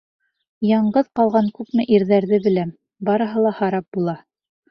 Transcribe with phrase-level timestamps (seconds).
[0.67, 2.73] Яңғыҙ ҡалған күпме ирҙәрҙе беләм,
[3.11, 4.19] барыһы ла харап була.